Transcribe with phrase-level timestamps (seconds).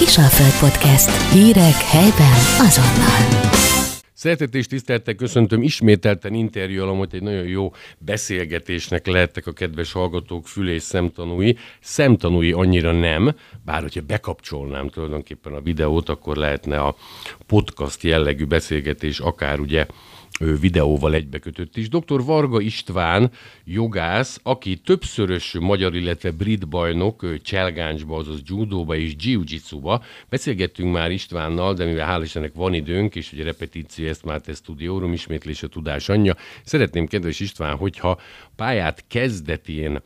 [0.00, 1.32] Kisalföld Podcast.
[1.32, 3.50] Hírek helyben azonnal.
[4.12, 10.48] Szeretett és tiszteltek köszöntöm ismételten interjú hogy egy nagyon jó beszélgetésnek lehettek a kedves hallgatók
[10.48, 11.56] fül és szemtanúi.
[11.80, 13.34] Szemtanúi annyira nem,
[13.64, 16.96] bár hogyha bekapcsolnám tulajdonképpen a videót, akkor lehetne a
[17.46, 19.86] podcast jellegű beszélgetés akár ugye
[20.60, 21.88] videóval egybekötött is.
[21.88, 22.24] Dr.
[22.24, 23.30] Varga István,
[23.64, 29.42] jogász, aki többszörös magyar, illetve brit bajnok cselgáncsba, azaz judóba és jiu
[29.80, 34.40] ba Beszélgettünk már Istvánnal, de mivel hál' Istennek van időnk, és ugye repetíció ezt már
[34.40, 36.36] te stúdiórum, ismétlés a tudás anyja.
[36.64, 38.20] Szeretném, kedves István, hogyha
[38.56, 40.02] pályát kezdetén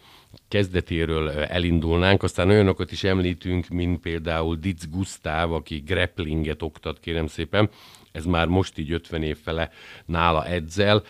[0.48, 7.70] kezdetéről elindulnánk, aztán olyanokat is említünk, mint például Ditz Gusztáv, aki grapplinget oktat, kérem szépen,
[8.14, 9.70] ez már most így 50 év fele
[10.06, 11.02] nála edzel.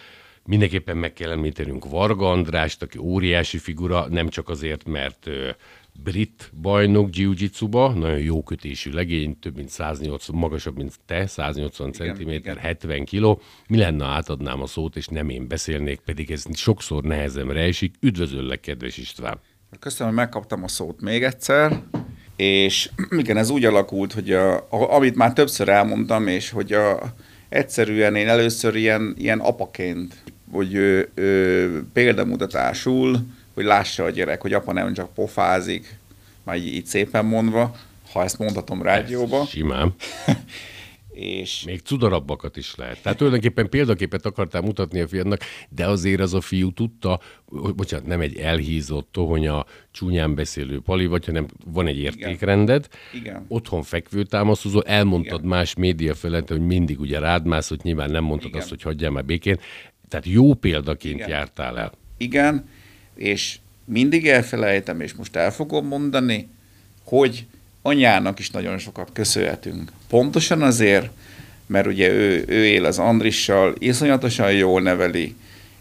[0.45, 5.30] Mindenképpen meg kell említenünk Varga Andrást, aki óriási figura, nem csak azért, mert
[6.03, 7.33] brit bajnok jiu
[7.71, 13.41] nagyon jó kötésű legény, több mint 180, magasabb, mint te, 180 cm, 70 kg.
[13.68, 17.95] Mi lenne, átadnám a szót, és nem én beszélnék, pedig ez sokszor nehezemre esik.
[18.01, 19.41] Üdvözöllek, kedves István!
[19.80, 21.83] Köszönöm, hogy megkaptam a szót még egyszer
[22.37, 26.99] és igen, ez úgy alakult, hogy a, a, amit már többször elmondtam, és hogy a,
[27.49, 30.15] egyszerűen én először ilyen, ilyen apaként,
[30.52, 35.99] hogy ő, ő, példamutatásul, hogy lássa a gyerek, hogy apa nem csak pofázik,
[36.43, 37.77] már így, így szépen mondva,
[38.12, 39.45] ha ezt mondhatom rádióba.
[39.45, 39.95] Simán.
[41.15, 41.62] És...
[41.65, 43.02] Még cudarabbakat is lehet.
[43.02, 47.21] Tehát tulajdonképpen példaképet akartál mutatni a fiadnak, de azért az a fiú tudta,
[47.76, 53.24] bocsánat, nem egy elhízott, tohonya, csúnyán beszélő pali vagy, hanem van egy értékrended, Igen.
[53.24, 53.45] Igen.
[53.48, 55.51] otthon fekvő támaszozó, elmondtad Igen.
[55.51, 58.60] más média felett, hogy mindig ugye rád mász, hogy nyilván nem mondtad Igen.
[58.60, 59.59] azt, hogy hagyjál már békén.
[60.09, 61.28] Tehát jó példaként Igen.
[61.28, 61.93] jártál el.
[62.16, 62.68] Igen,
[63.15, 66.49] és mindig elfelejtem, és most el fogom mondani,
[67.04, 67.47] hogy
[67.87, 69.93] anyának is nagyon sokat köszönhetünk.
[70.09, 71.10] Pontosan azért,
[71.66, 75.34] mert ugye ő, ő él az Andrissal, iszonyatosan jól neveli,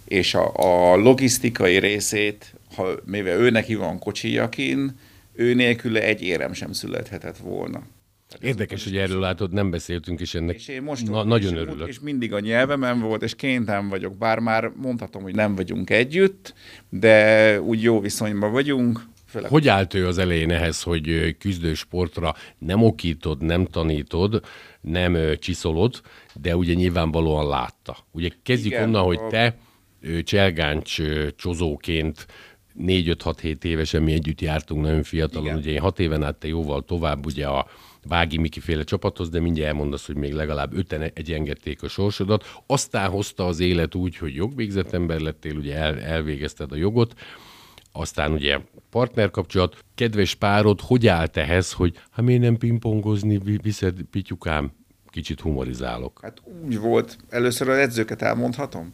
[0.06, 5.00] és a, a logisztikai részét, ha, mivel ő neki van kocsijakin,
[5.34, 7.84] ő nélküle egy érem sem születhetett volna.
[8.30, 11.88] Tehát Érdekes, hogy erről látod, nem beszéltünk, és ennek és én most na, nagyon örülök.
[11.88, 16.54] És mindig a nyelvemen volt, és kénytelen vagyok, bár már mondhatom, hogy nem vagyunk együtt,
[16.90, 19.50] de úgy jó viszonyban vagyunk, Főleg.
[19.50, 24.42] Hogy állt ő az elején ehhez, hogy küzdősportra nem okítod, nem tanítod,
[24.82, 26.02] nem csiszolod,
[26.34, 27.98] de ugye nyilvánvalóan látta.
[28.12, 29.06] Ugye kezdjük Igen, onnan, a...
[29.06, 29.58] hogy te
[30.24, 30.98] cselgáncs
[31.36, 32.28] csozóként
[32.80, 35.58] 4-5-6-7 évesen mi együtt jártunk nagyon fiatalon, Igen.
[35.58, 37.68] ugye én 6 éven át te jóval tovább ugye a
[38.08, 42.62] Vági Miki féle csapathoz, de mindjárt elmondasz, hogy még legalább öten egyengedték a sorsodat.
[42.68, 47.14] Aztán hozta az élet úgy, hogy jogvégzett ember lettél, ugye el, elvégezted a jogot,
[47.94, 48.60] aztán ugye
[48.90, 54.72] partnerkapcsolat, kedves párod, hogy állt ehhez, hogy ha miért nem pingpongozni viszed, pityukám,
[55.10, 56.20] kicsit humorizálok.
[56.22, 58.94] Hát úgy volt, először az edzőket elmondhatom.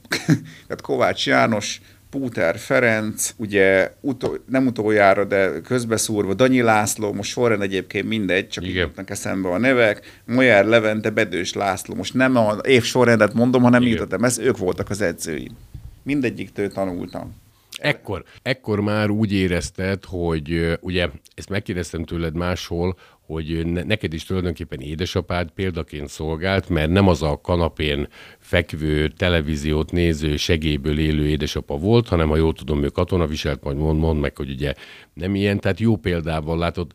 [0.67, 7.61] Tehát Kovács János, Púter Ferenc, ugye utol, nem utoljára, de közbeszúrva Danyi László, most sorrend
[7.61, 8.87] egyébként mindegy, csak Igen.
[8.87, 13.83] jutnak eszembe a nevek, Molyár Levente, Bedős László, most nem a év sorrendet mondom, hanem
[13.83, 15.57] írtam, ez ők voltak az edzőim.
[16.03, 17.35] Mindegyiktől tanultam.
[17.81, 22.97] Ekkor, ekkor már úgy érezted, hogy ugye ezt megkérdeztem tőled máshol,
[23.33, 28.07] hogy neked is tulajdonképpen édesapád példaként szolgált, mert nem az a kanapén
[28.39, 33.77] fekvő, televíziót néző, segélyből élő édesapa volt, hanem ha jól tudom, ő katona viselt, majd
[33.77, 34.73] mond, mond meg, hogy ugye
[35.13, 36.91] nem ilyen, tehát jó példával látott,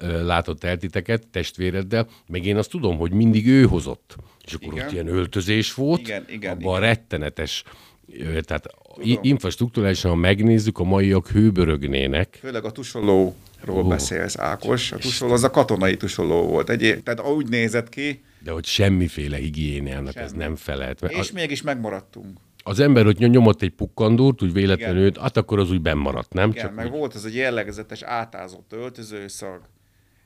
[0.00, 4.16] látott el titeket testvéreddel, meg én azt tudom, hogy mindig ő hozott.
[4.44, 4.86] És akkor igen.
[4.86, 6.88] ott ilyen öltözés volt, igen, igen, abban igen.
[6.88, 7.64] rettenetes
[8.40, 9.18] tehát Tudom.
[9.22, 12.38] infrastruktúrálisan, ha megnézzük, a maiak hőbörögnének.
[12.40, 13.34] Főleg a tusolóról
[13.66, 13.88] uh.
[13.88, 14.92] beszélsz, Ákos.
[14.92, 16.70] A tusoló az a katonai tusoló volt.
[16.70, 18.22] Egy, tehát úgy nézett ki.
[18.38, 20.24] De hogy semmiféle higiéniának Semmi.
[20.24, 21.02] ez nem felelt.
[21.08, 22.38] És az, mégis megmaradtunk.
[22.62, 26.50] Az ember, hogy nyomott egy pukkandúrt, úgy véletlenül, hát akkor az úgy bennmaradt, nem?
[26.50, 26.92] Igen, Csak meg úgy...
[26.98, 29.60] volt az egy jellegzetes átázott öltözőszag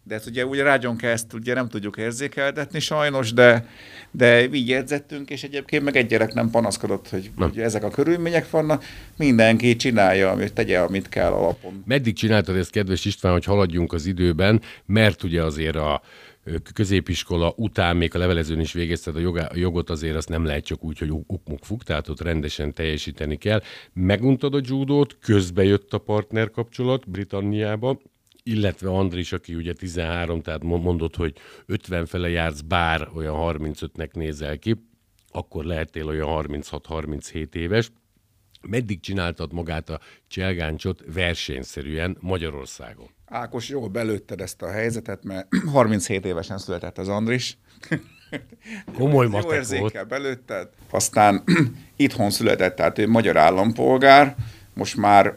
[0.03, 3.69] de ezt ugye úgy rágyon kell ezt ugye nem tudjuk érzékeltetni sajnos, de,
[4.11, 8.51] de így jegyzettünk, és egyébként meg egy gyerek nem panaszkodott, hogy, hogy ezek a körülmények
[8.51, 8.85] vannak,
[9.17, 11.83] mindenki csinálja, amit tegye, amit kell alapon.
[11.87, 16.03] Meddig csináltad ezt, kedves István, hogy haladjunk az időben, mert ugye azért a
[16.73, 20.65] középiskola után még a levelezőn is végezted a, jogá, a jogot, azért azt nem lehet
[20.65, 23.63] csak úgy, hogy ukmuk fuk, tehát ott rendesen teljesíteni kell.
[23.93, 28.01] Meguntad a judót, közbe jött a partner kapcsolat Britanniába,
[28.43, 34.59] illetve Andris, aki ugye 13, tehát mondott, hogy 50 fele jársz, bár olyan 35-nek nézel
[34.59, 34.85] ki,
[35.31, 37.91] akkor lehettél olyan 36-37 éves.
[38.63, 43.11] Meddig csináltad magát a cselgáncsot versenyszerűen Magyarországon?
[43.27, 47.59] Ákos, jól belőtted ezt a helyzetet, mert 37 évesen született az Andris.
[48.97, 49.57] Komoly Jó matek volt.
[49.57, 50.69] érzékkel belőtted.
[50.91, 51.45] Aztán
[51.97, 54.37] itthon született, tehát ő magyar állampolgár,
[54.75, 55.37] most már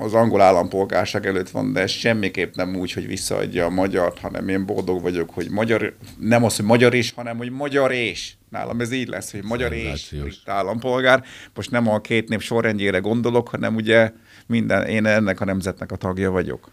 [0.00, 4.48] az angol állampolgárság előtt van, de ez semmiképp nem úgy, hogy visszaadja a magyart, hanem
[4.48, 8.32] én boldog vagyok, hogy magyar, nem az, hogy magyar is, hanem hogy magyar és.
[8.48, 11.24] Nálam ez így lesz, hogy magyar és brit állampolgár.
[11.54, 14.12] Most nem a két nép sorrendjére gondolok, hanem ugye
[14.46, 16.70] minden, én ennek a nemzetnek a tagja vagyok.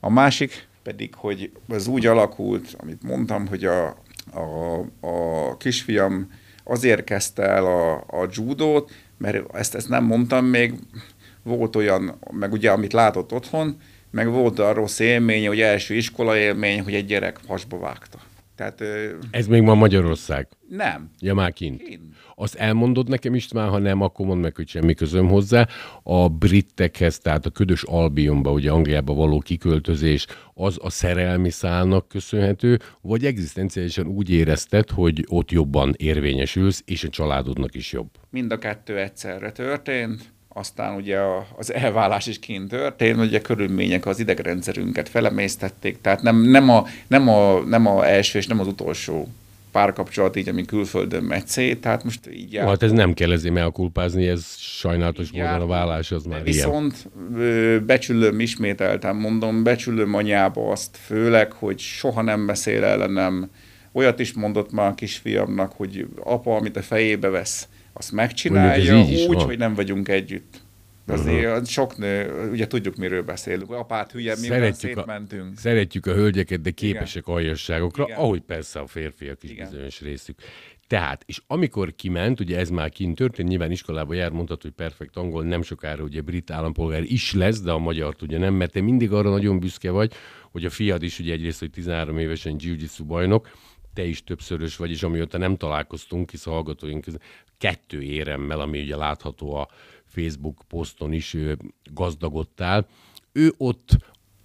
[0.00, 3.86] A másik pedig, hogy ez úgy alakult, amit mondtam, hogy a,
[4.32, 6.30] a, a kisfiam
[6.64, 10.74] azért kezdte el a, a judót, mert ezt, ezt nem mondtam még,
[11.48, 13.76] volt olyan, meg ugye amit látott otthon,
[14.10, 18.18] meg volt a rossz élménye, hogy első iskola élmény, hogy egy gyerek hasba vágta.
[18.56, 18.82] Tehát
[19.30, 20.48] Ez még ma Magyarország.
[20.68, 21.10] nem.
[21.20, 21.82] Ja, már kint.
[21.82, 22.02] Kint.
[22.34, 25.66] Azt elmondod nekem István, ha nem, akkor mondd meg, hogy semmi közöm hozzá.
[26.02, 32.78] A britekhez, tehát a ködös Albionba, ugye Angliába való kiköltözés, az a szerelmi szálnak köszönhető,
[33.00, 38.10] vagy egzisztenciálisan úgy érezted, hogy ott jobban érvényesülsz, és a családodnak is jobb.
[38.30, 41.18] Mind a kettő egyszerre történt, aztán ugye
[41.56, 47.28] az elvállás is kint történt, ugye körülmények az idegrendszerünket felemésztették, tehát nem, nem, a, nem,
[47.28, 49.28] a, nem a első és nem az utolsó
[49.72, 52.68] párkapcsolat így, ami külföldön megy szét, tehát most így Ja.
[52.68, 56.66] Hát ez nem kell ezért elkulpázni, ez sajnálatos módon a vállás az már ilyen.
[56.68, 63.50] Viszont ö, becsülöm, ismételten mondom, becsülöm anyába azt főleg, hogy soha nem beszél ellenem.
[63.92, 67.68] Olyat is mondott már a kisfiamnak, hogy apa, amit a fejébe vesz,
[67.98, 69.44] azt megcsinálja, úgy, van.
[69.44, 70.66] hogy nem vagyunk együtt.
[71.06, 71.66] Azért uh-huh.
[71.66, 73.70] sok nő, ugye tudjuk, miről beszélünk.
[73.70, 75.58] Apát hülye, mi Szeretjük a, szétmentünk.
[75.58, 78.18] szeretjük a hölgyeket, de képesek aljasságokra, Igen.
[78.18, 79.70] ahogy persze a férfiak is Igen.
[79.70, 80.38] bizonyos részük.
[80.86, 85.16] Tehát, és amikor kiment, ugye ez már kint történt, nyilván iskolába jár, mondhatod, hogy perfekt
[85.16, 88.80] angol, nem sokára ugye brit állampolgár is lesz, de a magyart ugye nem, mert te
[88.80, 90.12] mindig arra nagyon büszke vagy,
[90.50, 93.48] hogy a fiad is ugye egyrészt, hogy 13 évesen jiu bajnok,
[93.94, 97.04] te is többszörös vagy, és amióta nem találkoztunk, hisz a hallgatóink
[97.58, 99.68] kettő éremmel, ami ugye látható a
[100.06, 101.36] Facebook poszton is
[101.92, 102.86] gazdagodtál.
[103.32, 103.96] Ő ott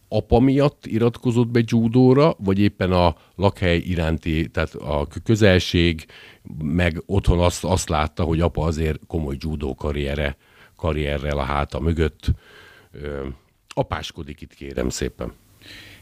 [0.08, 6.06] apa miatt iratkozott be judóra, vagy éppen a lakhely iránti, tehát a közelség,
[6.64, 10.38] meg otthon azt, azt látta, hogy apa azért komoly judó karriere,
[10.76, 12.32] karrierrel a háta mögött
[12.92, 13.28] ö,
[13.68, 15.34] apáskodik itt, kérem szépen.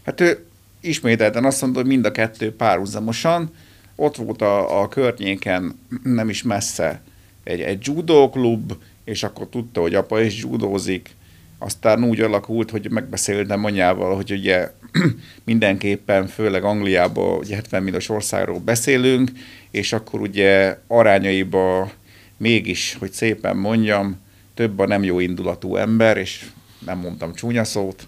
[0.03, 0.45] Hát ő
[0.81, 3.51] ismételten azt mondta, hogy mind a kettő párhuzamosan.
[3.95, 7.01] Ott volt a, a környéken, nem is messze,
[7.43, 8.73] egy, egy judó klub,
[9.03, 11.09] és akkor tudta, hogy apa is judózik.
[11.57, 14.71] Aztán úgy alakult, hogy megbeszéltem anyával, hogy ugye
[15.43, 19.31] mindenképpen, főleg Angliában, ugye 70 milliós országról beszélünk,
[19.71, 21.91] és akkor ugye arányaiba
[22.37, 24.19] mégis, hogy szépen mondjam,
[24.53, 26.45] több a nem jó indulatú ember, és
[26.85, 28.07] nem mondtam csúnya szót,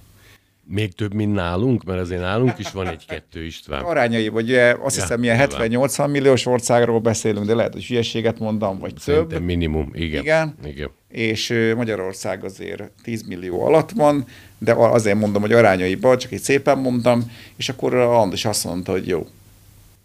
[0.68, 3.84] Még több, mint nálunk, mert azért nálunk is van egy-kettő István.
[3.84, 5.70] arányai, vagy ugye azt Ja, hiszem ilyen nyilván.
[5.90, 9.42] 70-80 milliós országról beszélünk, de lehet, hogy hülyeséget mondom, vagy Szerintem több.
[9.44, 10.22] minimum, igen.
[10.22, 10.56] Igen.
[10.66, 10.90] igen.
[11.10, 14.26] És Magyarország azért 10 millió alatt van,
[14.58, 19.08] de azért mondom, hogy arányaiban, csak egy szépen mondtam, és akkor Andis azt mondta, hogy
[19.08, 19.28] jó,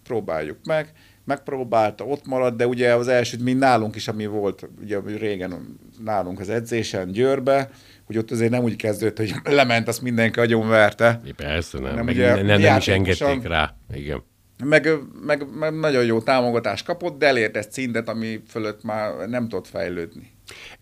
[0.05, 0.93] próbáljuk meg.
[1.25, 6.41] Megpróbálta, ott maradt, de ugye az első, mint nálunk is, ami volt ugye régen nálunk
[6.41, 7.71] az edzésen Győrbe,
[8.09, 12.15] hogy ott azért nem úgy kezdődött, hogy lement, azt mindenki agyonverte, Persze nem, Nem, meg
[12.15, 13.77] ugye ne, nem, nem is engedték rá.
[13.95, 14.23] Igen.
[14.65, 14.89] meg,
[15.25, 19.67] meg, meg nagyon jó támogatást kapott, de elért egy szintet, ami fölött már nem tudott
[19.67, 20.31] fejlődni.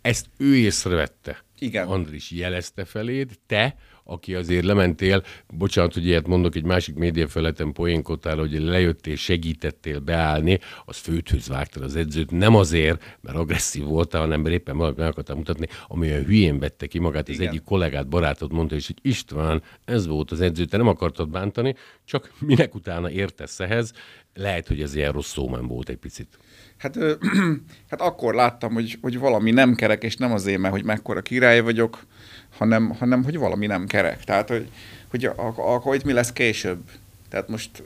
[0.02, 1.44] Ezt ő észrevette.
[1.58, 1.86] Igen.
[1.86, 3.74] Andris jelezte feléd, te,
[4.08, 10.58] aki azért lementél, bocsánat, hogy ilyet mondok, egy másik médiafeleten poénkodtál, hogy lejöttél, segítettél beállni,
[10.84, 15.08] az főthöz vágtad az edzőt, nem azért, mert agresszív voltál, hanem mert éppen valamit meg
[15.08, 17.28] akartál mutatni, ami olyan hülyén vette ki magát.
[17.28, 17.48] Az Igen.
[17.48, 21.74] egyik kollégát, barátod mondta, és hogy István, ez volt az edző, te nem akartad bántani,
[22.04, 23.92] csak minek utána értesz ehhez,
[24.34, 26.38] lehet, hogy ez ilyen rossz szómen volt egy picit.
[26.76, 27.14] Hát, ö,
[27.90, 31.60] hát akkor láttam, hogy, hogy valami nem kerek, és nem azért, mert hogy mekkora király
[31.60, 32.06] vagyok,
[32.58, 34.24] hanem, hanem hogy valami nem kerek.
[34.24, 34.68] Tehát, hogy,
[35.10, 36.80] hogy akkor itt mi lesz később.
[37.30, 37.82] Tehát most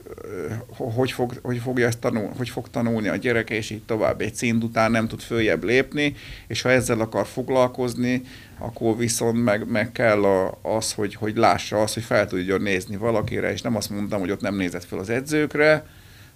[0.77, 4.33] hogy, fog, hogy fogja ezt tanul, hogy fog tanulni a gyerek, és így tovább egy
[4.33, 6.15] szint után nem tud följebb lépni,
[6.47, 8.21] és ha ezzel akar foglalkozni,
[8.57, 12.97] akkor viszont meg, meg kell a, az, hogy, hogy lássa azt, hogy fel tudjon nézni
[12.97, 15.85] valakire, és nem azt mondtam, hogy ott nem nézett fel az edzőkre,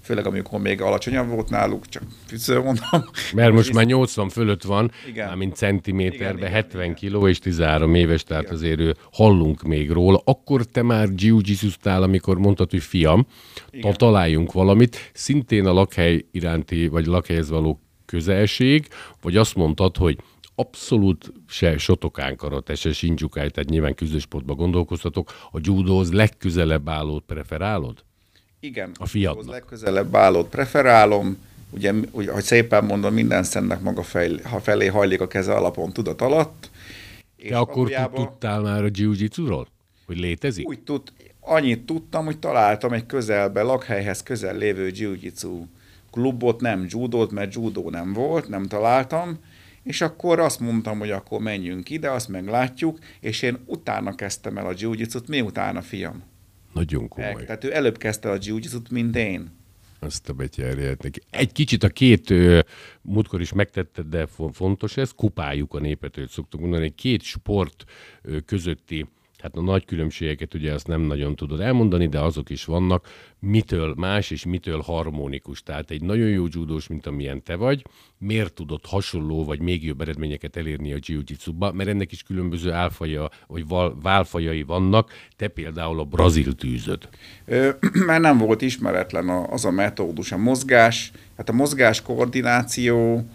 [0.05, 2.03] főleg amikor még alacsonyabb volt náluk, csak
[2.47, 3.09] mondom.
[3.33, 5.27] Mert most már 80 fölött van, Igen.
[5.27, 6.95] már mint centiméterben, Igen, igen, 70 igen.
[6.95, 8.55] kiló és 13 éves, tehát Igen.
[8.55, 10.21] azért ő, hallunk még róla.
[10.23, 11.39] Akkor te már jiu
[11.83, 13.27] amikor mondtad, hogy fiam,
[13.81, 18.87] ta találjunk valamit, szintén a lakhely iránti, vagy lakhelyhez való közelség,
[19.21, 20.17] vagy azt mondtad, hogy
[20.55, 28.03] abszolút se Sotokán karate, se Shinjukai, tehát nyilván küzdősportban gondolkoztatok, a judóhoz legközelebb állót preferálod?
[28.65, 29.49] Igen, A fiadnak.
[29.49, 31.37] legközelebb állót preferálom,
[31.69, 35.93] ugye, ugye, hogy szépen mondom, minden szennek maga fej, ha felé hajlik a keze alapon
[35.93, 36.69] tudat alatt.
[37.35, 39.13] És Te akkor tudtál már a jiu
[40.05, 40.67] Hogy létezik?
[40.67, 41.01] Úgy tud,
[41.39, 45.15] annyit tudtam, hogy találtam egy közelbe, lakhelyhez közel lévő jiu
[46.11, 49.39] klubot, nem judót, mert judó nem volt, nem találtam,
[49.83, 54.65] és akkor azt mondtam, hogy akkor menjünk ide, azt meglátjuk, és én utána kezdtem el
[54.65, 54.93] a jiu
[55.27, 56.23] miután a fiam.
[56.75, 57.45] Nagyon komoly.
[57.45, 59.51] Tehát ő előbb kezdte a jiu mint én.
[59.99, 61.21] Azt a betyárját neki.
[61.29, 62.33] Egy kicsit a két,
[63.01, 67.83] múltkor is megtetted, de fo- fontos ez, kupáljuk a népet, hogy szoktuk mondani, két sport
[68.45, 69.05] közötti
[69.45, 73.07] Hát a nagy különbségeket ugye azt nem nagyon tudod elmondani, de azok is vannak,
[73.39, 75.63] mitől más és mitől harmonikus.
[75.63, 77.85] Tehát egy nagyon jó judós, mint amilyen te vagy,
[78.17, 81.21] miért tudod hasonló vagy még jobb eredményeket elérni a jiu
[81.73, 83.65] mert ennek is különböző álfaja vagy
[84.01, 87.09] válfajai vannak, te például a brazil tűzöd.
[87.45, 87.69] Ö,
[88.17, 93.25] nem volt ismeretlen az a metódus, a mozgás, hát a mozgás koordináció,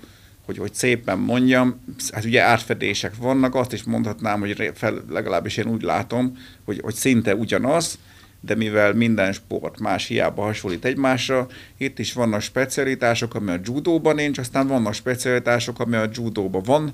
[0.50, 1.80] hogy, hogy szépen mondjam,
[2.12, 6.94] hát ugye átfedések vannak, azt is mondhatnám, hogy fel, legalábbis én úgy látom, hogy, hogy
[6.94, 7.98] szinte ugyanaz,
[8.40, 14.14] de mivel minden sport más hiába hasonlít egymásra, itt is vannak specialitások, ami a judóban
[14.14, 16.92] nincs, aztán vannak specialitások, ami a judóban van,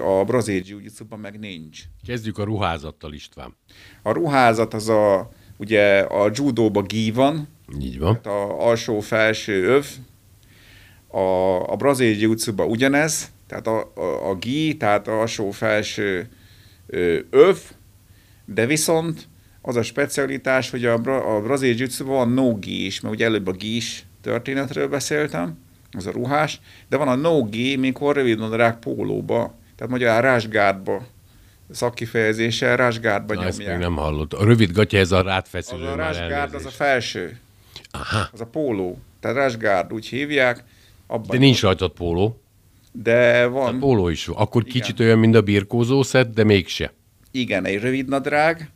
[0.00, 0.78] a brazil jiu
[1.20, 1.82] meg nincs.
[2.06, 3.56] Kezdjük a ruházattal, István.
[4.02, 7.48] A ruházat az a, ugye a judóba gi van,
[7.80, 8.22] Így van.
[8.22, 9.86] Tehát a alsó-felső öv,
[11.08, 16.28] a, a brazil jiu ugyanez, tehát a, a, a gi, tehát alsó-felső
[17.30, 17.58] öv,
[18.44, 19.28] de viszont
[19.62, 20.92] az a specialitás, hogy a,
[21.36, 25.58] a brazil jiu van no gi is, mert ugye előbb a gi is történetről beszéltem,
[25.92, 31.06] az a ruhás, de van a no gi, mikor rövid nadrág pólóba, tehát magyar rásgárdba
[31.70, 33.68] szakkifejezéssel rásgárdba Na, nyomják.
[33.68, 34.32] ezt nem hallott.
[34.32, 37.38] A rövid gatya, ez a rátfeszülő Az a rásgárd, az a felső.
[37.90, 38.28] Aha.
[38.32, 38.98] Az a póló.
[39.20, 40.64] Tehát rásgárd, úgy hívják.
[41.10, 42.42] Abban De nincs rajtad póló.
[42.92, 44.28] De van, póló is.
[44.28, 44.72] Akkor Igen.
[44.72, 46.92] kicsit olyan, mint a birkózó szett, de mégse.
[47.30, 48.70] igen, egy rövid nadrág,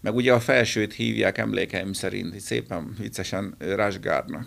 [0.00, 4.46] meg ugye a felsőt hívják emlékeim szerint, szépen viccesen ö, rásgárdnak.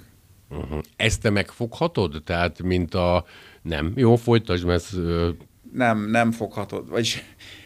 [0.50, 0.79] Uh-huh.
[0.96, 2.22] Ezt te megfoghatod?
[2.25, 3.25] Tehát, mint a...
[3.62, 3.91] Nem.
[3.96, 5.00] Jó, folytasd, mert ez,
[5.74, 7.24] Nem, nem foghatod, vagy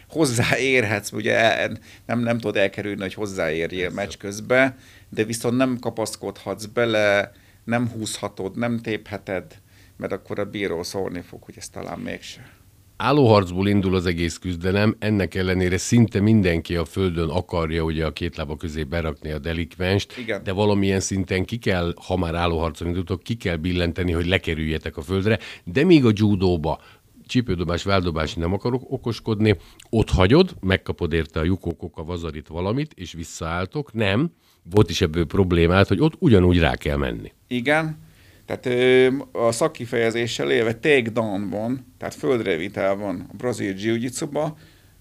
[0.08, 4.76] hozzáérhetsz, ugye el- nem, nem tudod elkerülni, hogy hozzáérjél meccs közben,
[5.08, 7.32] de viszont nem kapaszkodhatsz bele,
[7.64, 9.60] nem húzhatod, nem tépheted,
[9.96, 12.50] mert akkor a bíró szólni fog, hogy ez talán mégse.
[12.96, 18.36] állóharcból indul az egész küzdelem, ennek ellenére szinte mindenki a földön akarja ugye a két
[18.36, 20.42] lába közé berakni a delikvenst, Igen.
[20.44, 25.02] de valamilyen szinten ki kell, ha már állóharcon indultok, ki kell billenteni, hogy lekerüljetek a
[25.02, 26.80] földre, de még a judóba
[27.26, 29.56] csípődobás, váldobás nem akarok okoskodni,
[29.90, 34.32] ott hagyod, megkapod érte a jukókok, a vazarit valamit, és visszaálltok, nem,
[34.70, 37.32] volt is ebből problémát, hogy ott ugyanúgy rá kell menni.
[37.46, 37.98] Igen,
[38.46, 43.94] tehát ö, a szakkifejezéssel élve takedown van, tehát földrevitel van a brazil jiu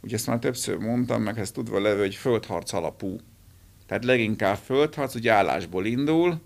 [0.04, 3.16] ugye ezt már többször mondtam, meg ezt tudva levő, hogy földharc alapú.
[3.88, 6.42] Tehát leginkább földharc, ugye állásból indul,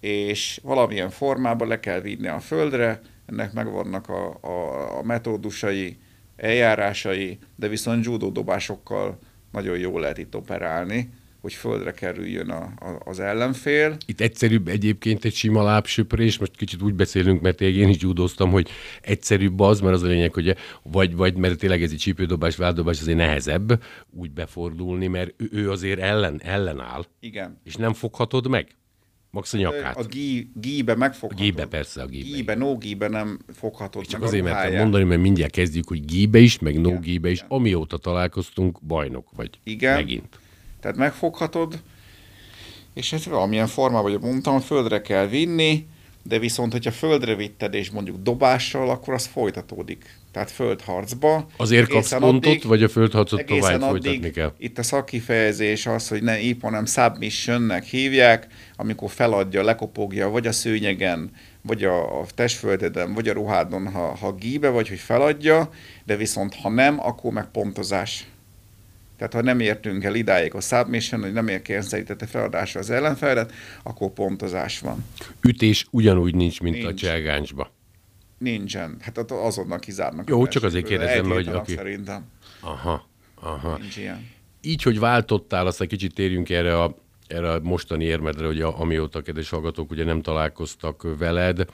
[0.00, 5.98] és valamilyen formában le kell vinni a földre, ennek megvannak a, a, a metódusai,
[6.36, 9.18] eljárásai, de viszont judó dobásokkal
[9.52, 11.10] nagyon jól lehet itt operálni,
[11.46, 13.96] hogy földre kerüljön a, a, az ellenfél.
[14.06, 18.68] Itt egyszerűbb egyébként egy sima lábsöprés, most kicsit úgy beszélünk, mert én is judóztam, hogy
[19.00, 23.00] egyszerűbb az, mert az a lényeg, hogy vagy, vagy mert tényleg ez egy csípődobás, váldobás
[23.00, 27.60] azért nehezebb úgy befordulni, mert ő, ő azért ellen, ellenáll, Igen.
[27.64, 28.66] és nem foghatod meg.
[29.30, 29.96] Max a nyakát.
[29.96, 31.38] A gí, gíbe megfoghatod.
[31.38, 32.36] A gíbe, persze, a gíbe.
[32.36, 34.82] Gíbe, no gíbe nem foghatod Csak meg azért mertem ruháját.
[34.82, 37.36] mondani, mert mindjárt kezdjük, hogy gíbe is, meg no gíbe is.
[37.38, 37.50] igen.
[37.50, 39.50] Amióta találkoztunk, bajnok vagy.
[39.64, 39.94] Igen.
[39.94, 40.38] Megint.
[40.86, 41.78] Tehát megfoghatod,
[42.94, 45.86] és ez valamilyen formában, hogy mondtam, földre kell vinni,
[46.22, 50.04] de viszont, hogyha földre vitted, és mondjuk dobással, akkor az folytatódik.
[50.32, 51.46] Tehát földharcba.
[51.56, 54.52] Azért kapsz pontot, addig- vagy a földharcot tovább folytatni kell?
[54.58, 60.52] Itt a szakkifejezés az, hogy ne íp, hanem submissionnek hívják, amikor feladja, lekopogja, vagy a
[60.52, 61.30] szőnyegen,
[61.62, 65.70] vagy a, a testföldeden, vagy a ruhádon, ha, ha gíbe vagy, hogy feladja,
[66.04, 68.26] de viszont ha nem, akkor meg pontozás.
[69.16, 74.10] Tehát ha nem értünk el idáig a submission, hogy nem érkényszerítette feladásra az ellenfelet, akkor
[74.10, 75.04] pontozás van.
[75.42, 77.00] Ütés ugyanúgy nincs, mint a Nincs.
[77.00, 77.72] cselgáncsba.
[78.38, 78.96] Nincsen.
[79.00, 80.28] Hát azonnal kizárnak.
[80.28, 82.24] Jó, a csak azért kérdezem, hogy aki- Szerintem
[82.60, 83.08] Aha,
[83.40, 83.78] aha.
[83.78, 84.28] nincs ilyen.
[84.60, 86.96] Így, hogy váltottál, aztán kicsit térjünk erre a,
[87.26, 91.64] erre a mostani érmedre, hogy a, amióta, kedves hallgatók, ugye nem találkoztak veled.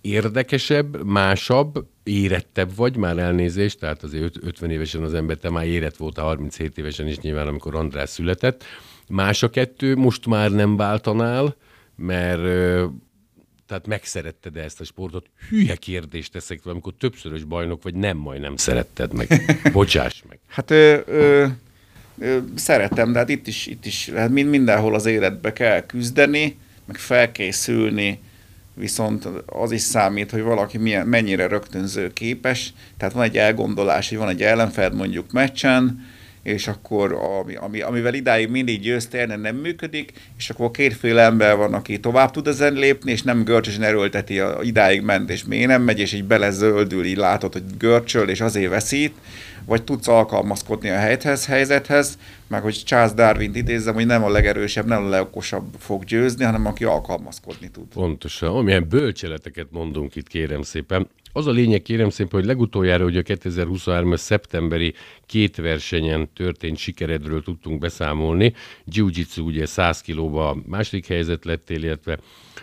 [0.00, 5.96] Érdekesebb, másabb, érettebb vagy, már elnézést, tehát azért 50 évesen az ember, te már érett
[5.96, 8.64] volt a 37 évesen is nyilván, amikor András született.
[9.08, 11.56] Más a kettő, most már nem váltanál,
[11.96, 12.42] mert
[13.68, 15.26] tehát megszeretted -e ezt a sportot?
[15.48, 19.28] Hülye kérdést teszek fel, amikor többszörös bajnok vagy, nem majdnem szeretted meg.
[19.72, 20.38] Bocsáss meg.
[20.46, 21.46] Hát ö, ö,
[22.18, 26.96] ö, szeretem, de hát itt is, itt is hát mindenhol az életbe kell küzdeni, meg
[26.96, 28.20] felkészülni,
[28.78, 34.18] viszont az is számít, hogy valaki milyen, mennyire rögtönző képes, tehát van egy elgondolás, hogy
[34.18, 36.06] van egy ellenfed mondjuk meccsen,
[36.42, 41.74] és akkor ami, ami, amivel idáig mindig győztél, nem működik, és akkor kétféle ember van,
[41.74, 45.82] aki tovább tud ezen lépni, és nem görcsösen erőlteti, a, idáig ment, és még nem
[45.82, 49.14] megy, és így belezöldül, így látod, hogy görcsöl, és azért veszít,
[49.64, 52.18] vagy tudsz alkalmazkodni a helyethez, helyzethez,
[52.48, 56.66] meg hogy Charles Darwin-t idézzem, hogy nem a legerősebb, nem a legokosabb fog győzni, hanem
[56.66, 57.86] aki alkalmazkodni tud.
[57.86, 58.56] Pontosan.
[58.56, 61.08] Amilyen bölcseleteket mondunk itt, kérem szépen.
[61.32, 64.94] Az a lényeg, kérem szépen, hogy legutoljára, hogy a 2023 szeptemberi
[65.26, 68.54] két versenyen történt sikeredről tudtunk beszámolni.
[68.84, 72.18] Jiu-jitsu ugye 100 kilóba második helyzet lettél, illetve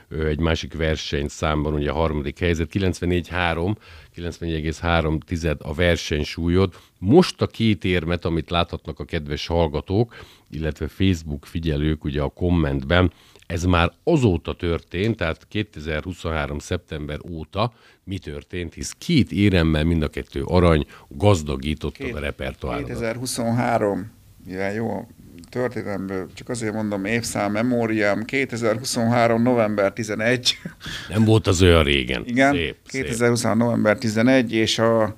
[0.09, 3.75] egy másik verseny számban ugye a harmadik helyzet, 94-3,
[4.15, 6.73] 94,3 a versenysúlyod.
[6.99, 10.15] Most a két érmet, amit láthatnak a kedves hallgatók,
[10.51, 13.11] illetve Facebook figyelők ugye a kommentben,
[13.45, 16.59] ez már azóta történt, tehát 2023.
[16.59, 17.73] szeptember óta
[18.03, 22.87] mi történt, hisz két éremmel mind a kettő arany gazdagította a repertoárodat.
[22.87, 24.11] 2023,
[24.47, 25.07] ja, jó,
[25.49, 29.41] történelemből, csak azért mondom, évszám, memóriám, 2023.
[29.41, 30.57] november 11.
[31.09, 32.23] Nem volt az olyan régen.
[32.25, 33.57] Igen, szép, 2023.
[33.57, 33.67] Szép.
[33.67, 35.15] november 11, és a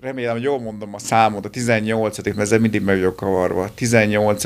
[0.00, 4.44] remélem, jól mondom a számot, a 18 mert ezzel mindig meg vagyok kavarva, 18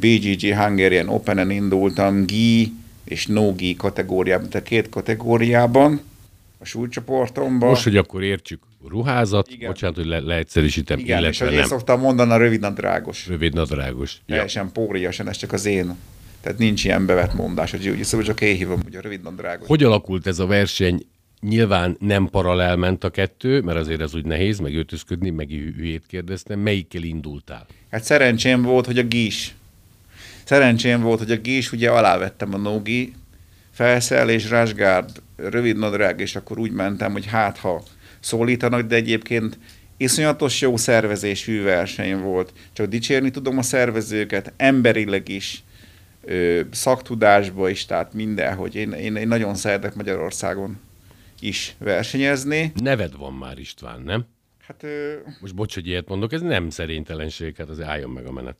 [0.00, 2.72] BGG Hungarian Open-en indultam GI
[3.04, 6.00] és no GI kategóriában, tehát két kategóriában
[6.58, 7.68] a súlycsoportomban.
[7.68, 9.68] Most, hogy akkor értsük, ruházat, Igen.
[9.68, 11.60] bocsánat, hogy le, leegyszerűsítem, Igen, illetve és nem.
[11.60, 13.26] én szoktam mondani a rövidnadrágos.
[13.26, 14.20] Rövidnadrágos.
[14.26, 14.70] Teljesen ja.
[14.72, 15.96] póriasan, ez csak az én.
[16.40, 19.66] Tehát nincs ilyen bevett mondás, hogy szóval csak én hívom, hogy a rövidnadrágos.
[19.66, 21.06] Hogy alakult ez a verseny?
[21.48, 26.06] Nyilván nem paralel ment a kettő, mert azért ez úgy nehéz, meg öltözködni, meg hülyét
[26.06, 26.58] kérdeztem.
[26.58, 27.66] Melyikkel indultál?
[27.90, 29.54] Hát szerencsém volt, hogy a gís.
[30.44, 33.12] Szerencsém volt, hogy a gís, ugye alávettem a Nogi
[33.70, 37.82] felszerelés, Rásgárd, rövid nadrág, és akkor úgy mentem, hogy hát ha
[38.20, 39.58] szólítanak, de egyébként
[39.96, 42.52] iszonyatos jó szervezésű verseny volt.
[42.72, 45.62] Csak dicsérni tudom a szervezőket, emberileg is,
[46.70, 48.74] szaktudásba is, tehát mindenhogy.
[48.74, 50.80] Én, én, én nagyon szeretek Magyarországon
[51.42, 52.72] is versenyezni.
[52.82, 54.24] Neved van már István, nem?
[54.66, 55.12] Hát, ö...
[55.40, 58.56] Most bocs, hogy ilyet mondok, ez nem szerénytelenség, hát azért álljon meg a menet.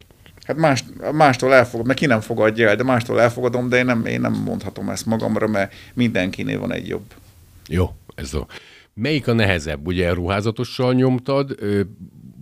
[0.47, 4.07] Hát más, mástól elfogadom, mert ki nem fogadja el, de mástól elfogadom, de én nem,
[4.07, 7.15] én nem mondhatom ezt magamra, mert mindenkinél van egy jobb.
[7.69, 8.47] Jó, ez a...
[8.95, 9.87] Melyik a nehezebb?
[9.87, 11.59] Ugye ruházatossal nyomtad,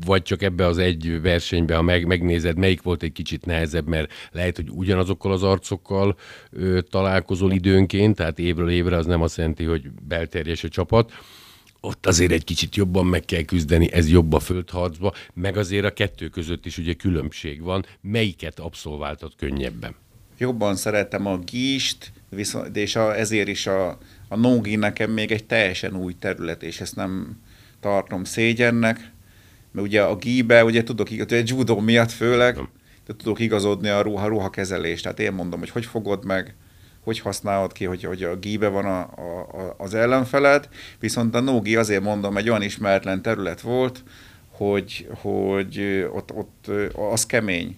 [0.05, 4.13] vagy csak ebbe az egy versenybe, ha meg, megnézed, melyik volt egy kicsit nehezebb, mert
[4.33, 6.17] lehet, hogy ugyanazokkal az arcokkal
[6.51, 11.13] ö, találkozol időnként, tehát évről évre az nem azt jelenti, hogy belterjes a csapat,
[11.81, 15.93] ott azért egy kicsit jobban meg kell küzdeni, ez jobb a földharcba, meg azért a
[15.93, 17.87] kettő között is ugye különbség van.
[18.01, 19.95] Melyiket abszolváltad könnyebben?
[20.39, 25.45] Jobban szeretem a gíst, viszont, és a, ezért is a, a nógi nekem még egy
[25.45, 27.41] teljesen új terület, és ezt nem
[27.81, 29.11] tartom szégyennek,
[29.73, 32.55] mert ugye a gíbe, ugye tudok, egy judó miatt főleg,
[33.07, 35.03] de tudok igazodni a ruha, ruha kezelést.
[35.03, 36.55] Tehát én mondom, hogy hogy fogod meg,
[37.01, 41.77] hogy használod ki, hogy, hogy a gíbe van a, a, az ellenfeled, viszont a nógi
[41.77, 44.03] azért mondom, egy olyan ismeretlen terület volt,
[44.51, 46.71] hogy, hogy ott, ott
[47.11, 47.77] az kemény.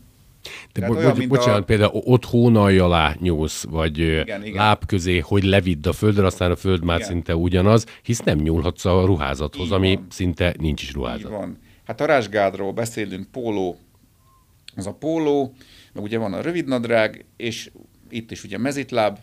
[0.73, 1.65] De bo- olyan, bocsánat, a...
[1.65, 4.55] például ott hónalj alá nyúlsz, vagy igen, igen.
[4.55, 7.09] láb közé, hogy levidd a földre, aztán a föld már igen.
[7.09, 10.07] szinte ugyanaz, hisz nem nyúlhatsz a ruházathoz, Így ami van.
[10.11, 11.21] szinte nincs is ruházat.
[11.21, 11.59] Így van.
[11.85, 13.79] Hát a rásgádról beszélünk, póló,
[14.77, 15.55] az a póló,
[15.93, 17.71] meg ugye van a rövidnadrág, és
[18.11, 19.19] itt is ugye mezitláb,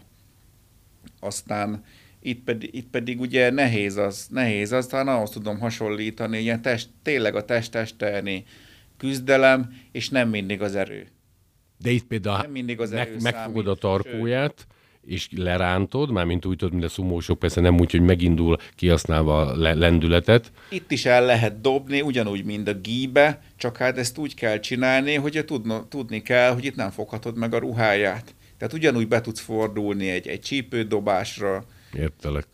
[1.20, 1.84] aztán
[2.20, 6.90] itt pedig, itt pedig ugye nehéz az, nehéz az, talán ahhoz tudom hasonlítani, ilyen test,
[7.04, 8.44] tényleg a test-testelni
[8.98, 11.08] küzdelem, és nem mindig az erő.
[11.78, 14.68] De itt például nem mindig az meg, megfogod a tarkóját, sőt,
[15.10, 19.56] és lerántod, mármint úgy tudod, mint a szumósok, persze nem úgy, hogy megindul kihasználva a
[19.76, 20.52] lendületet.
[20.70, 25.16] Itt is el lehet dobni, ugyanúgy, mint a gíbe, csak hát ezt úgy kell csinálni,
[25.16, 28.36] hogy tudno, tudni kell, hogy itt nem foghatod meg a ruháját.
[28.58, 31.64] Tehát ugyanúgy be tudsz fordulni egy, egy csípődobásra.
[31.94, 32.48] Értelek.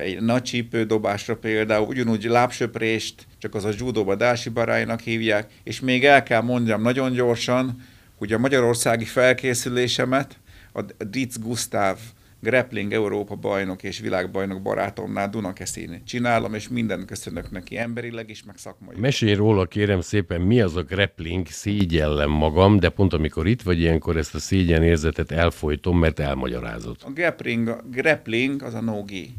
[0.00, 6.04] Egy nagy csípődobásra például, ugyanúgy lábsöprést, csak az a judóba dási barájnak hívják, és még
[6.04, 7.82] el kell mondjam nagyon gyorsan,
[8.18, 10.38] hogy a magyarországi felkészülésemet
[10.74, 11.98] a Ditz Gustav
[12.40, 18.56] grappling Európa bajnok és világbajnok barátomnál Dunakeszin csinálom, és minden köszönök neki emberileg is, meg
[18.56, 18.94] szakmai.
[18.98, 23.78] Mesélj róla, kérem szépen, mi az a grappling, szégyellem magam, de pont amikor itt vagy
[23.80, 26.96] ilyenkor ezt a szégyenérzetet elfolytom, mert elmagyarázod.
[27.04, 29.34] A grappling, a grappling az a nogi.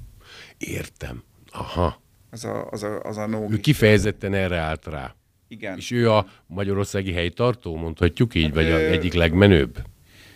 [0.57, 1.23] Értem.
[1.51, 2.01] Aha.
[2.29, 3.53] Az a, az a, az a nogi.
[3.53, 5.15] Ő kifejezetten erre állt rá.
[5.47, 5.77] Igen.
[5.77, 9.77] És ő a magyarországi helytartó, mondhatjuk így, Hát vagy a ő- egyik legmenőbb?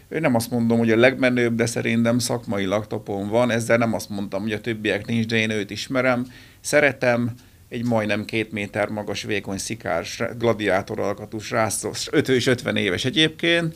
[0.10, 3.52] Ő nem azt mondom, hogy a legmenőbb, de szerintem szakmailag topon van.
[3.52, 6.26] Ezzel nem azt mondtam, hogy a többiek nincs, de én őt ismerem.
[6.60, 7.34] Szeretem,
[7.70, 13.06] egy majdnem két méter magas, vékony szikár, srá- gladiátor alkatú srác, 5 és 50 éves
[13.06, 13.76] egyébként,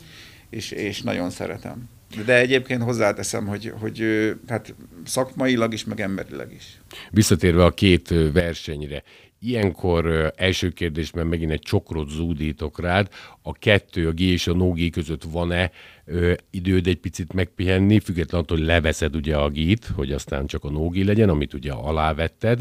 [0.50, 1.88] és, és nagyon szeretem.
[2.24, 4.04] De egyébként hozzáteszem, hogy, hogy
[4.48, 6.80] hát szakmailag is, meg emberileg is.
[7.10, 9.02] Visszatérve a két versenyre,
[9.40, 13.08] ilyenkor első kérdésben megint egy csokrot zúdítok rád,
[13.42, 15.70] a kettő, a G és a no között van-e
[16.04, 20.64] ö, időd egy picit megpihenni, függetlenül attól, hogy leveszed ugye a gít, hogy aztán csak
[20.64, 22.60] a no G legyen, amit ugye alávetted,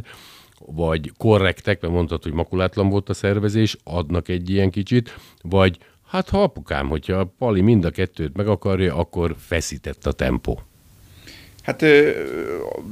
[0.65, 5.77] vagy korrektek, mert mondtad, hogy makulátlan volt a szervezés, adnak egy ilyen kicsit, vagy
[6.07, 10.61] hát ha apukám, hogyha Pali mind a kettőt meg akarja, akkor feszített a tempó.
[11.61, 11.85] Hát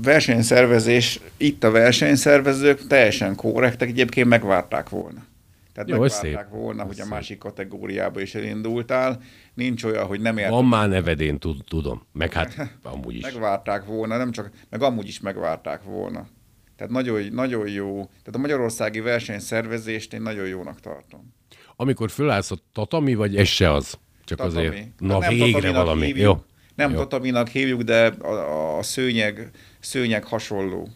[0.02, 5.24] versenyszervezés, itt a versenyszervezők teljesen korrektek, egyébként megvárták volna.
[5.74, 6.60] Tehát Jó, megvárták szép.
[6.62, 9.22] volna, hogy a másik kategóriába is elindultál.
[9.54, 10.54] Nincs olyan, hogy nem értem.
[10.54, 13.24] Van már neved, én tud- tudom, meg hát amúgy is.
[13.24, 16.28] Megvárták volna, nem csak, meg amúgy is megvárták volna.
[16.78, 21.34] Tehát nagyon, nagyon jó, tehát a magyarországi versenyszervezést én nagyon jónak tartom.
[21.76, 23.98] Amikor fölállsz a tatami, vagy ez se az?
[24.26, 24.68] Csak Tatami.
[24.68, 26.06] azért, Hát na nem végre valami.
[26.06, 26.44] Hívjuk, Jó.
[26.76, 26.98] Nem Jó.
[26.98, 30.88] tataminak hívjuk, de a, a szőnyeg, szőnyeg hasonló.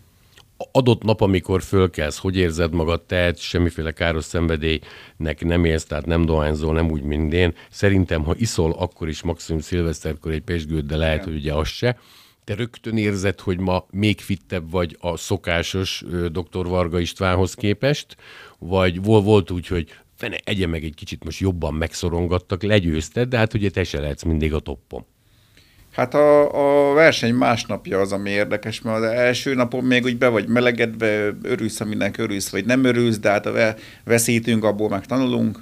[0.71, 6.25] Adott nap, amikor fölkelsz, hogy érzed magad, te semmiféle káros szenvedélynek nem élsz, tehát nem
[6.25, 7.53] dohányzol, nem úgy, mint én.
[7.69, 11.97] Szerintem, ha iszol, akkor is maximum szilveszterkor egy pesgőt, de lehet, hogy ugye az se.
[12.43, 16.65] Te rögtön érzed, hogy ma még fittebb vagy a szokásos dr.
[16.65, 18.15] Varga Istvánhoz képest,
[18.59, 23.37] vagy vol- volt úgy, hogy fene, egye meg egy kicsit most jobban megszorongattak, legyőzted, de
[23.37, 25.05] hát ugye te se lehetsz mindig a toppon.
[25.95, 30.27] Hát a, a verseny másnapja az, ami érdekes, mert az első napon még úgy be
[30.27, 35.05] vagy melegedve, örülsz, aminek örülsz, vagy nem örülsz, de hát a ve- veszítünk, abból meg
[35.05, 35.59] tanulunk.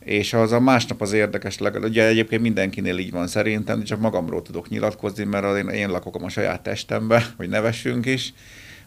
[0.00, 4.42] És az a másnap az érdekes, legalább, ugye egyébként mindenkinél így van szerintem, csak magamról
[4.42, 8.34] tudok nyilatkozni, mert én, én lakok a saját testembe, hogy nevessünk is.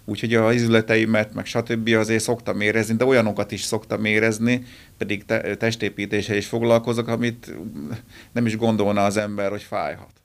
[0.05, 1.89] Úgyhogy a izületeimet, meg stb.
[1.89, 4.63] azért szoktam érezni, de olyanokat is szoktam érezni,
[4.97, 7.55] pedig te, testépítéssel is foglalkozok, amit
[8.31, 10.18] nem is gondolna az ember, hogy fájhat.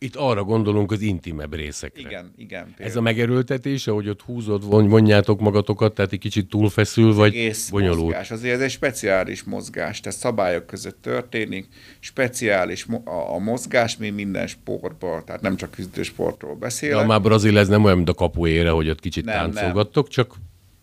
[0.00, 2.00] Itt arra gondolunk az intimebb részekre.
[2.08, 2.74] Igen, igen.
[2.78, 7.68] Ez a megerőltetése, hogy ott húzod, von, vonjátok magatokat, tehát egy kicsit túlfeszül, vagy egész
[7.68, 8.02] bonyolult.
[8.02, 8.30] mozgás.
[8.30, 11.66] Azért ez egy speciális mozgás, tehát szabályok között történik,
[12.00, 12.86] speciális
[13.34, 17.06] a, mozgás, mint minden sportban, tehát nem csak küzdősportról De beszélek.
[17.06, 20.34] már Brazil ez nem olyan, mint a kapuére, hogy ott kicsit Nem, táncolgattok, csak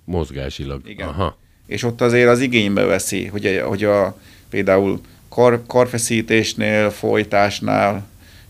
[0.06, 0.89] mozgásilag.
[0.89, 1.08] Igen.
[1.08, 1.38] Aha.
[1.67, 4.17] És ott azért az igénybe veszi, hogy, a- hogy a,
[4.49, 8.06] például kar, karfeszítésnél, folytásnál,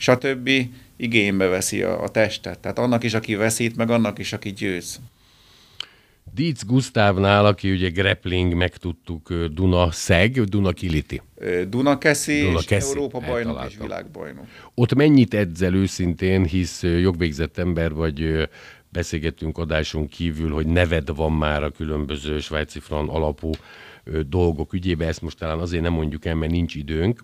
[0.06, 0.50] stb.
[0.96, 2.60] igénybe veszi a, a testet.
[2.60, 5.00] Tehát annak is, aki veszít, meg annak is, aki győz.
[6.34, 11.22] Dietz Gusztávnál, aki ugye grappling, megtudtuk, Duna Szeg, Duna Kiliti.
[11.36, 13.88] Ö, Dunakeszi, és Dunakeszi, Európa bajnok és eltaláltam.
[13.88, 14.46] világbajnok.
[14.74, 18.48] Ott mennyit edzel őszintén, hisz jogvégzett ember vagy,
[18.90, 23.52] beszélgettünk adásunk kívül, hogy neved van már a különböző svájci fran alapú
[24.30, 27.24] dolgok ügyébe, ezt most talán azért nem mondjuk el, mert nincs időnk,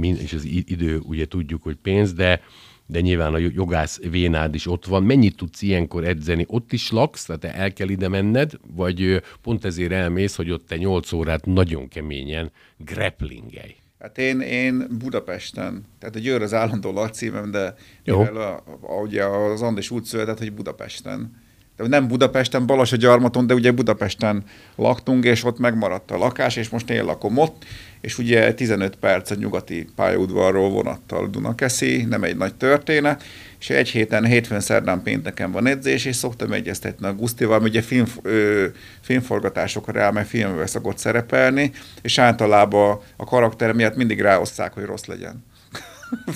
[0.00, 2.40] és az idő ugye tudjuk, hogy pénz, de
[2.86, 5.02] de nyilván a jo- jogász vénád is ott van.
[5.02, 6.44] Mennyit tudsz ilyenkor edzeni?
[6.48, 10.66] Ott is laksz, tehát te el kell ide menned, vagy pont ezért elmész, hogy ott
[10.66, 13.74] te 8 órát nagyon keményen grapplingelj?
[13.98, 18.18] Hát én, én Budapesten, tehát a Győr az állandó lakcímem, de Jó.
[18.18, 21.41] mivel a, a, ugye az Andis úgy született, hogy Budapesten.
[21.76, 24.44] Nem Budapesten, Balassagyarmaton, de ugye Budapesten
[24.76, 27.64] laktunk, és ott megmaradt a lakás, és most én lakom ott,
[28.00, 33.22] és ugye 15 perc a nyugati pályaudvarról vonattal Dunakeszi, nem egy nagy történet,
[33.60, 37.82] és egy héten, hétfőn, szerdán, pénteken van edzés, és szoktam egyeztetni a Gusztival, mert ugye
[37.82, 38.66] film, ö,
[39.00, 45.04] filmforgatásokra rá, mert filmbe szokott szerepelni, és általában a karakter miatt mindig ráosszák, hogy rossz
[45.04, 45.44] legyen.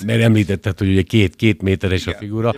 [0.05, 2.13] Mert említetted, hogy ugye két, két méteres Igen.
[2.13, 2.53] a figura,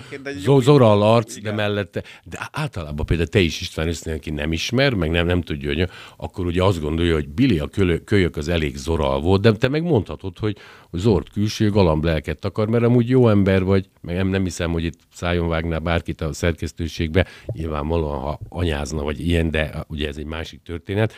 [0.60, 1.56] Zora a arc, de Igen.
[1.56, 5.74] mellette, de általában például te is István össze, aki nem ismer, meg nem, nem tudja,
[5.74, 9.52] hogy akkor ugye azt gondolja, hogy Billy a kölö, kölyök az elég Zora volt, de
[9.52, 10.58] te meg mondhatod, hogy,
[10.92, 14.84] Zord külső galamb lelket akar, mert amúgy jó ember vagy, meg nem, nem hiszem, hogy
[14.84, 20.26] itt szájon vágnál bárkit a szerkesztőségbe, nyilvánvalóan, ha anyázna, vagy ilyen, de ugye ez egy
[20.26, 21.14] másik történet.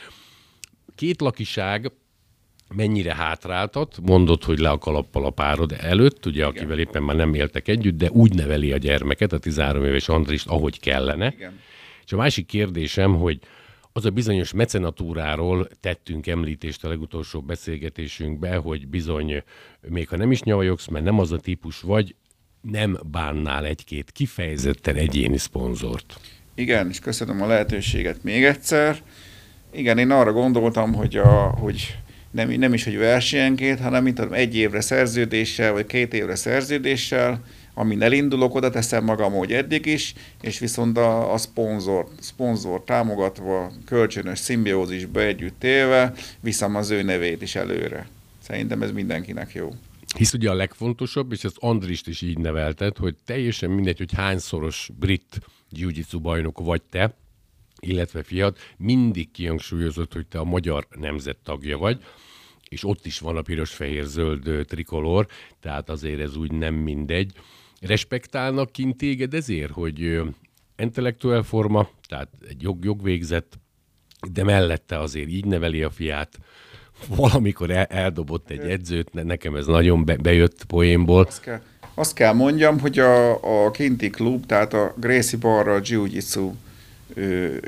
[0.96, 1.92] Két lakiság,
[2.76, 6.50] mennyire hátráltat, mondod, hogy le a kalappal a párod előtt, ugye, Igen.
[6.50, 10.48] akivel éppen már nem éltek együtt, de úgy neveli a gyermeket, a 13 éves Andrist,
[10.48, 11.34] ahogy kellene.
[11.36, 11.60] Igen.
[12.06, 13.40] És a másik kérdésem, hogy
[13.94, 19.44] az a bizonyos mecenatúráról tettünk említést a legutolsó beszélgetésünkbe, hogy bizony,
[19.82, 22.16] még ha nem is nyavajogsz, mert nem az a típus vagy,
[22.62, 26.20] nem bánnál egy-két kifejezetten egyéni szponzort.
[26.56, 28.98] Igen, és köszönöm a lehetőséget még egyszer.
[29.72, 31.98] Igen, én arra gondoltam, hogy, a, hogy
[32.32, 37.44] nem, nem is, hogy versenyenként, hanem mint tudom, egy évre szerződéssel, vagy két évre szerződéssel,
[37.74, 43.72] amin elindulok, oda teszem magam, hogy eddig is, és viszont a, a szponzor, szponzor támogatva,
[43.86, 48.08] kölcsönös szimbiózisba együtt élve, viszem az ő nevét is előre.
[48.40, 49.74] Szerintem ez mindenkinek jó.
[50.18, 54.90] Hisz ugye a legfontosabb, és ezt Andrist is így nevelted, hogy teljesen mindegy, hogy hányszoros
[55.00, 55.40] brit
[55.70, 57.16] jiu bajnok vagy te,
[57.82, 62.04] illetve fiat, mindig kihangsúlyozott, hogy te a magyar nemzet tagja vagy,
[62.70, 65.28] és ott is van a piros-fehér-zöld trikolor,
[65.60, 67.34] tehát azért ez úgy nem mindegy.
[67.80, 70.22] Respektálnak kint téged ezért, hogy
[70.78, 73.60] intellektuál forma, tehát egy jog, jogvégzett,
[74.32, 76.40] de mellette azért így neveli a fiát,
[77.08, 81.26] valamikor el, eldobott egy edzőt, nekem ez nagyon be, bejött poénból.
[81.26, 81.62] Azt kell,
[81.94, 86.54] azt kell mondjam, hogy a, a kinti klub, tehát a Gracie Barra Jiu-Jitsu,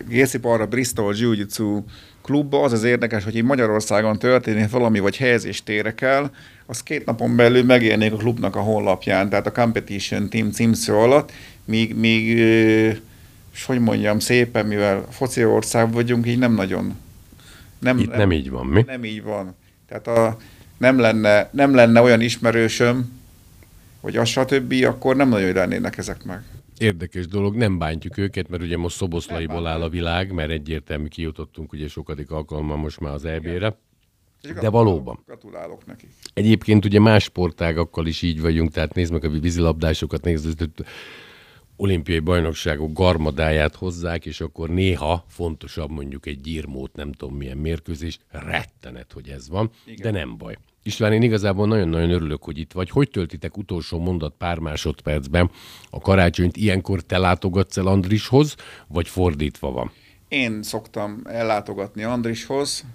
[0.07, 1.83] Gracie Barra Bristol Jiu-Jitsu
[2.21, 6.31] klubba az az érdekes, hogy így Magyarországon történik valami, vagy helyezés térek el,
[6.65, 11.31] az két napon belül megérnék a klubnak a honlapján, tehát a Competition Team címszó alatt,
[11.65, 12.37] míg, míg
[13.53, 16.97] és hogy mondjam szépen, mivel foci ország vagyunk, így nem nagyon.
[17.79, 18.83] Nem, Itt nem, nem így van, mi?
[18.87, 19.55] Nem így van.
[19.87, 20.37] Tehát a,
[20.77, 23.21] nem, lenne, nem lenne olyan ismerősöm,
[24.01, 26.41] vagy az stb., akkor nem nagyon lennének ezek meg.
[26.83, 31.73] Érdekes dolog, nem bántjuk őket, mert ugye most szoboszlaiból áll a világ, mert egyértelmű kijutottunk
[31.73, 33.77] ugye sokadik alkalommal most már az EB-re.
[34.61, 35.19] De valóban.
[35.25, 36.07] Gratulálok neki.
[36.33, 40.67] Egyébként ugye más sportágakkal is így vagyunk, tehát nézd meg a vízilabdásokat, nézd,
[41.75, 48.19] olimpiai bajnokságok garmadáját hozzák, és akkor néha fontosabb mondjuk egy gyírmót, nem tudom milyen mérkőzés,
[48.29, 50.01] rettenet, hogy ez van, Igen.
[50.01, 50.57] de nem baj.
[50.85, 52.89] István, én igazából nagyon-nagyon örülök, hogy itt vagy.
[52.89, 55.51] Hogy töltitek utolsó mondat pár másodpercben
[55.89, 56.57] a karácsonyt?
[56.57, 58.55] Ilyenkor te látogatsz el Andrishoz,
[58.87, 59.91] vagy fordítva van?
[60.27, 62.85] Én szoktam ellátogatni Andrishoz,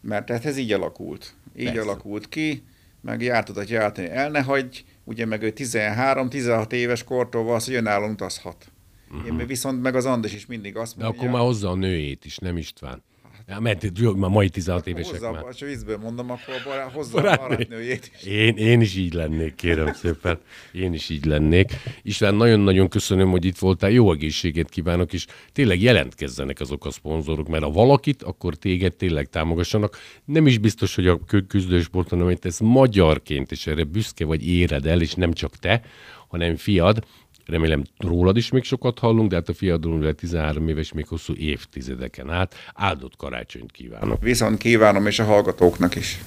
[0.00, 1.34] mert tehát ez így alakult.
[1.56, 1.80] Így Persze.
[1.80, 2.62] alakult ki,
[3.00, 4.08] meg jártadat jártani.
[4.08, 8.72] El ne hagyj, ugye meg ő 13-16 éves kortól az, hogy önállóan utazhat.
[9.10, 9.40] Uh-huh.
[9.40, 11.12] Én viszont meg az Andris is mindig azt mondja.
[11.12, 13.02] De akkor már hozza a nőjét is, nem István.
[13.46, 15.42] Ja, mert már mai 16 évesek hozzá, már.
[15.42, 17.44] Ha vízből mondom, akkor bará, hozzá barátnő.
[17.44, 18.26] a barátnőjét is.
[18.26, 20.38] Én, én is így lennék, kérem szépen.
[20.72, 21.72] Én is így lennék.
[22.02, 23.90] István, nagyon-nagyon köszönöm, hogy itt voltál.
[23.90, 29.28] Jó egészséget kívánok, és tényleg jelentkezzenek azok a szponzorok, mert ha valakit, akkor téged tényleg
[29.28, 29.98] támogassanak.
[30.24, 35.00] Nem is biztos, hogy a küzdősporton, amit ez magyarként, és erre büszke vagy éred el,
[35.00, 35.82] és nem csak te,
[36.28, 37.04] hanem fiad,
[37.46, 42.30] Remélem rólad is még sokat hallunk, de hát a mivel 13 éves, még hosszú évtizedeken
[42.30, 44.22] át áldott karácsonyt kívánok.
[44.22, 46.20] Viszont kívánom, és a hallgatóknak is.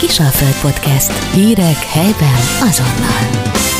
[0.00, 1.34] Kisalföld Podcast.
[1.34, 3.77] Hírek helyben azonnal.